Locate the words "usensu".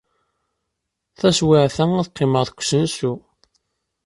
2.61-3.13